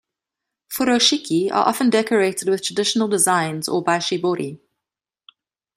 "Furoshiki" 0.67 1.51
are 1.51 1.67
often 1.67 1.91
decorated 1.91 2.49
with 2.49 2.63
traditional 2.63 3.07
designs 3.07 3.69
or 3.69 3.83
by 3.83 3.97
shibori. 3.99 4.59